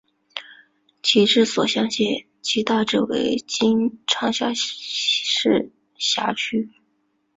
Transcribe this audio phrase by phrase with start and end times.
[1.03, 6.71] 其治所湘县即大致为今长沙市辖区。